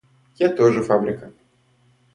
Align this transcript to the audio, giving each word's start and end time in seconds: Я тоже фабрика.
Я 0.39 0.49
тоже 0.49 0.81
фабрика. 0.81 1.31